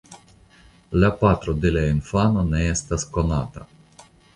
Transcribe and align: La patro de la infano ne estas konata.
La 1.03 1.11
patro 1.19 1.55
de 1.67 1.75
la 1.77 1.85
infano 1.93 2.49
ne 2.51 2.67
estas 2.75 3.11
konata. 3.19 3.73